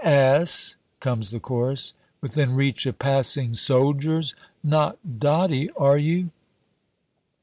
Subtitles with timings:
[0.03, 1.93] "Ass!" comes the chorus.
[2.21, 4.33] "Within reach of passing soldiers!
[4.63, 6.31] Not dotty, are you?"